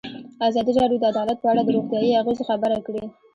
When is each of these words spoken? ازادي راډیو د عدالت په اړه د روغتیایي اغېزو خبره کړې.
ازادي 0.47 0.71
راډیو 0.79 1.01
د 1.01 1.05
عدالت 1.13 1.37
په 1.41 1.47
اړه 1.51 1.61
د 1.63 1.69
روغتیایي 1.75 2.17
اغېزو 2.21 2.43
خبره 2.49 2.77
کړې. 2.85 3.03